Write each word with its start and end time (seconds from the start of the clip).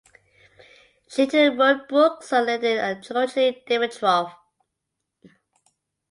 She 1.09 1.25
later 1.27 1.55
wrote 1.55 1.87
books 1.87 2.33
on 2.33 2.47
Lenin 2.47 2.79
and 2.79 3.03
Georgi 3.03 3.63
Dimitrov. 3.67 4.33